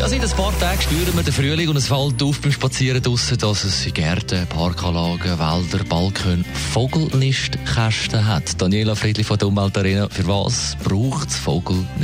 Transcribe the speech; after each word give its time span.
ja, 0.00 0.08
seit 0.08 0.22
ein 0.22 0.30
paar 0.30 0.58
Tagen 0.58 0.80
spüren 0.80 1.14
wir 1.14 1.22
den 1.22 1.32
Frühling 1.32 1.68
und 1.68 1.76
es 1.76 1.88
fällt 1.88 2.22
auf 2.22 2.40
beim 2.40 2.52
Spazieren 2.52 3.02
draussen, 3.02 3.36
dass 3.36 3.64
es 3.64 3.84
in 3.84 3.92
Gärten, 3.92 4.46
Parkanlagen, 4.46 5.38
Wälder, 5.38 5.84
Balkon 5.84 6.42
Vogelnistkästen 6.72 8.26
hat. 8.26 8.60
Daniela 8.60 8.94
Friedli 8.94 9.24
von 9.24 9.36
der 9.36 9.48
Umweltarena, 9.48 10.08
für 10.08 10.26
was 10.26 10.76
braucht 10.82 11.28
es 11.28 11.36
Vogelnistkästen? 11.36 11.99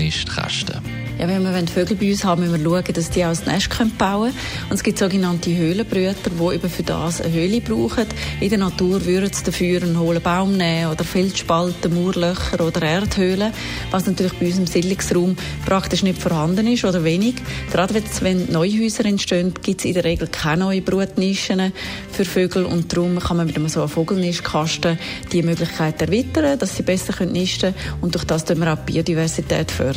Ja, 1.18 1.26
wenn 1.28 1.42
wir 1.42 1.66
Vögel 1.66 1.96
bei 1.96 2.10
uns 2.10 2.24
haben, 2.24 2.42
müssen 2.42 2.62
wir 2.62 2.70
schauen, 2.70 2.92
dass 2.92 3.08
die 3.08 3.24
auch 3.24 3.30
ein 3.30 3.38
Nest 3.46 3.70
bauen 3.70 3.88
können. 3.98 4.34
Und 4.68 4.74
es 4.74 4.82
gibt 4.82 4.98
sogenannte 4.98 5.56
Höhlenbrüter, 5.56 6.30
die 6.30 6.54
eben 6.54 6.68
für 6.68 6.82
das 6.82 7.22
eine 7.22 7.32
Höhle 7.32 7.62
brauchen. 7.62 8.04
In 8.38 8.50
der 8.50 8.58
Natur 8.58 9.02
würden 9.06 9.32
sie 9.32 9.44
dafür 9.44 9.82
einen 9.82 9.98
hohlen 9.98 10.22
Baum 10.22 10.58
nehmen 10.58 10.90
oder 10.90 11.04
Felsspalten, 11.04 11.94
Murlöcher 11.94 12.60
oder 12.60 12.82
Erdhöhlen, 12.82 13.50
was 13.90 14.06
natürlich 14.06 14.34
bei 14.34 14.46
uns 14.46 14.58
im 14.58 14.66
Siedlungsraum 14.66 15.36
praktisch 15.64 16.02
nicht 16.02 16.20
vorhanden 16.20 16.66
ist 16.66 16.84
oder 16.84 17.02
wenig. 17.02 17.36
Gerade 17.72 17.94
wenn 18.20 18.52
neue 18.52 18.82
Häuser 18.82 19.06
entstehen, 19.06 19.54
gibt 19.62 19.80
es 19.80 19.86
in 19.86 19.94
der 19.94 20.04
Regel 20.04 20.28
keine 20.28 20.64
neuen 20.64 20.84
Brutnischen 20.84 21.72
für 22.12 22.26
Vögel 22.26 22.66
und 22.66 22.92
darum 22.92 23.18
kann 23.20 23.38
man 23.38 23.46
mit 23.46 23.56
einem 23.56 23.68
so 23.68 23.80
einem 23.80 23.88
Vogelnistkasten 23.88 24.98
die 25.32 25.42
Möglichkeit 25.42 26.02
erweitern, 26.02 26.58
dass 26.58 26.76
sie 26.76 26.82
besser 26.82 27.24
nisten 27.24 27.72
können 27.72 27.96
und 28.02 28.14
durch 28.14 28.24
das 28.24 28.44
fördern 28.44 28.60
wir 28.60 28.74
auch 28.74 28.84
die 28.84 28.92
Biodiversität 28.92 29.70
fördern. 29.70 29.95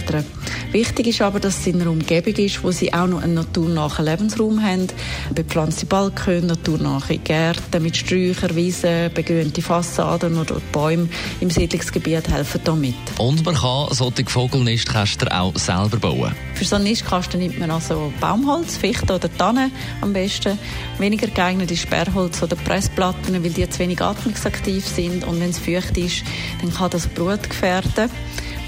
Wichtig 0.71 1.07
ist 1.07 1.21
aber, 1.21 1.39
dass 1.39 1.59
es 1.59 1.67
in 1.67 1.81
einer 1.81 1.89
Umgebung 1.89 2.35
ist, 2.35 2.63
wo 2.63 2.71
sie 2.71 2.93
auch 2.93 3.07
noch 3.07 3.23
einen 3.23 3.33
naturnahen 3.33 4.05
Lebensraum 4.05 4.63
haben. 4.63 4.87
Bepflanzte 5.33 5.87
Balkone, 5.87 6.43
naturnahe 6.43 7.17
Gärten 7.17 7.81
mit 7.81 7.97
Sträuchern, 7.97 8.55
Wiesen, 8.55 9.11
begrünte 9.13 9.63
Fassaden 9.63 10.37
oder 10.37 10.61
Bäume 10.71 11.09
im 11.39 11.49
Siedlungsgebiet 11.49 12.29
helfen 12.29 12.61
damit. 12.63 12.93
Und 13.17 13.43
man 13.45 13.55
kann 13.55 13.87
solche 13.91 14.25
Vogelnistkästen 14.25 15.27
auch 15.29 15.55
selber 15.57 15.97
bauen? 15.97 16.35
Für 16.53 16.65
so 16.65 16.75
einen 16.75 16.85
Nistkasten 16.85 17.39
nimmt 17.39 17.57
man 17.57 17.71
also 17.71 18.13
Baumholz, 18.19 18.77
Fichte 18.77 19.15
oder 19.15 19.35
Tanne 19.37 19.71
am 20.01 20.13
besten. 20.13 20.59
Weniger 20.99 21.27
geeignet 21.27 21.71
ist 21.71 21.81
Sperrholz 21.81 22.43
oder 22.43 22.55
Pressplatten, 22.55 23.43
weil 23.43 23.51
die 23.51 23.67
zu 23.69 23.79
wenig 23.79 24.01
atmungsaktiv 24.01 24.85
sind 24.85 25.25
und 25.25 25.39
wenn 25.39 25.49
es 25.49 25.57
feucht 25.57 25.97
ist, 25.97 26.23
dann 26.61 26.73
kann 26.73 26.91
das 26.91 27.07
Brut 27.07 27.49
gefährden. 27.49 28.09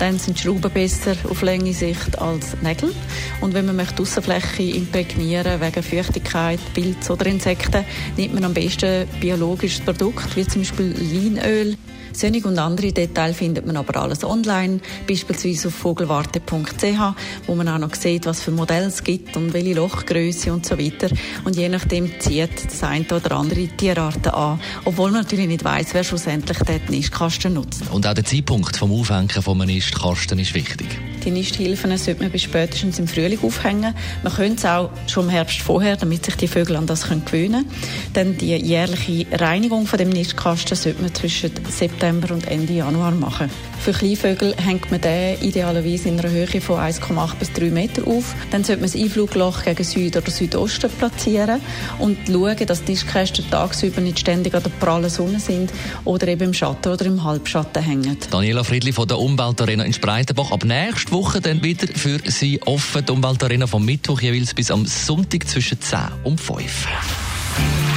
Dann 0.02 0.18
sind 0.18 0.40
Schrauben 0.40 0.72
besser 0.72 1.16
auf 1.30 1.44
lange 1.44 1.76
Sicht 1.76 2.18
als 2.18 2.60
Nägel. 2.64 2.92
Und 3.40 3.54
wenn 3.54 3.68
man 3.68 3.76
möchte 3.76 3.98
die 3.98 4.02
Aussenfläche 4.02 4.64
imprägnieren 4.64 5.62
wegen 5.62 5.84
Feuchtigkeit, 5.84 6.60
Pilz 6.74 7.08
oder 7.12 7.28
Insekten, 7.28 7.86
nimmt 8.18 8.34
man 8.34 8.46
am 8.46 8.54
besten 8.56 9.08
biologisches 9.20 9.82
Produkt, 9.82 10.36
wie 10.36 10.48
zum 10.48 10.64
Beispiel 10.64 10.96
Leinöl. 10.98 11.78
Solche 12.14 12.48
und 12.48 12.60
andere 12.60 12.92
Details 12.92 13.38
findet 13.38 13.66
man 13.66 13.78
aber 13.78 14.02
alles 14.02 14.24
online, 14.24 14.80
beispielsweise 15.08 15.70
auf 15.70 15.76
vogelwarte.ch, 15.76 17.16
wo 17.48 17.56
man 17.56 17.68
auch 17.70 17.78
noch 17.78 17.96
sieht, 17.96 18.26
was 18.26 18.42
für 18.42 18.52
Modelle 18.52 18.88
es 18.88 19.04
gibt 19.04 19.38
und 19.38 19.54
welche 19.54 19.74
Lochgröße 19.74 20.52
und 20.52 20.66
so 20.66 20.78
weiter. 20.78 21.08
Und 21.46 21.56
je 21.56 21.70
nachdem 21.70 22.20
zieht 22.20 22.66
das 22.66 22.84
eine 22.84 23.06
oder 23.06 23.38
andere 23.38 23.68
Tierarten 23.68 24.32
an, 24.32 24.60
obwohl 24.84 25.12
man 25.12 25.22
natürlich 25.22 25.48
nicht 25.48 25.64
weiß, 25.64 25.94
wer 25.94 26.04
schlussendlich 26.04 26.58
den 26.60 26.82
Nistkasten 26.90 27.54
nutzt. 27.54 27.84
Und 27.92 28.06
auch 28.06 28.14
der 28.14 28.26
Zeitpunkt 28.26 28.76
vom 28.76 28.92
Aufhängen 28.92 29.30
von 29.30 29.62
einem 29.62 29.70
Nistkasten 29.92 30.40
ist 30.40 30.54
wichtig. 30.54 30.88
Die 31.26 31.32
Nisthilfen 31.32 31.96
sollte 31.98 32.24
man 32.24 32.32
bis 32.32 32.44
spätestens 32.44 32.98
im 32.98 33.08
Frühling 33.08 33.40
aufhängen. 33.44 33.94
Man 34.24 34.34
könnte 34.34 34.56
es 34.56 34.66
auch 34.66 34.90
schon 35.08 35.26
im 35.26 35.30
Herbst 35.30 35.60
vorher, 35.60 35.98
damit 35.98 36.26
sich 36.26 36.36
die 36.36 36.48
Vögel 36.48 36.78
an 36.78 36.88
das 36.88 37.04
gewöhnen 37.04 37.26
können. 37.26 37.66
Dann 38.14 38.38
die 38.38 38.56
jährliche 38.56 39.28
Reinigung 39.32 39.86
von 39.86 40.00
dem 40.00 40.10
Nistkasten 40.10 40.78
sollte 40.78 41.02
man 41.02 41.14
zwischen 41.14 41.52
September 41.70 42.34
und 42.34 42.48
Ende 42.48 42.74
Januar 42.74 43.12
machen. 43.12 43.50
Für 43.84 43.94
Kleinvögel 43.94 44.56
hängt 44.58 44.92
man 44.92 45.02
den 45.02 45.42
idealerweise 45.42 46.10
in 46.10 46.20
einer 46.20 46.30
Höhe 46.30 46.62
von 46.62 46.78
1,8 46.78 47.36
bis 47.40 47.52
3 47.54 47.72
Meter 47.72 48.06
auf. 48.06 48.36
Dann 48.52 48.64
sollte 48.64 48.82
man 48.82 48.92
das 48.92 49.02
Einflugloch 49.02 49.64
gegen 49.64 49.84
Süd- 49.84 50.16
oder 50.16 50.30
Südosten 50.30 50.88
platzieren 50.92 51.60
und 51.98 52.20
schauen, 52.28 52.64
dass 52.68 52.84
die 52.84 52.92
Nistkästen 52.92 53.50
tagsüber 53.50 54.00
nicht 54.02 54.20
ständig 54.20 54.54
an 54.54 54.62
der 54.62 54.70
prallen 54.70 55.10
Sonne 55.10 55.40
sind 55.40 55.74
oder 56.06 56.28
eben 56.28 56.44
im 56.44 56.54
Schatten 56.54 56.94
oder 56.94 57.06
im 57.08 57.24
Halbschatten 57.24 57.82
hängen. 57.82 58.18
Daniela 58.30 58.64
Friedli 58.64 58.94
von 58.94 59.08
der 59.08 59.18
Umweltarena 59.18 59.84
in 59.84 59.94
Spreitenbach. 59.94 60.52
Ab 60.52 60.64
nächster 60.64 61.12
Woche 61.12 61.42
dann 61.42 61.64
wieder 61.64 61.88
für 61.88 62.20
Sie 62.26 62.62
offen. 62.62 63.04
Die 63.04 63.12
Umweltarena 63.12 63.66
vom 63.66 63.84
Mittwoch 63.84 64.22
jeweils 64.22 64.54
bis 64.54 64.70
am 64.70 64.86
Sonntag 64.86 65.48
zwischen 65.48 65.82
10 65.82 66.00
und 66.24 66.40
5. 66.40 66.88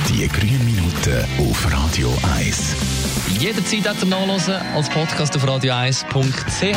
Die 0.08 0.28
grünen 0.28 0.64
Minuten 0.64 1.24
auf 1.38 1.72
Radio 1.72 2.12
1. 2.36 2.76
Jederzeit 3.38 3.88
auch 3.88 3.98
zum 3.98 4.10
Nachlesen 4.10 4.54
als 4.74 4.88
Podcast 4.88 5.34
auf 5.36 5.44
radio1.ch. 5.44 6.60
20 6.60 6.76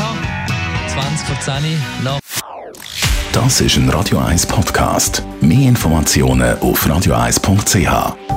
vor 1.28 1.40
10 1.40 1.82
nach. 2.04 2.20
Das 3.34 3.62
ist 3.62 3.78
ein 3.78 3.90
Radio 3.90 4.20
1 4.20 4.46
Podcast. 4.48 5.24
Mehr 5.42 5.68
Informationen 5.68 6.58
auf 6.60 6.86
radio1.ch. 6.88 8.37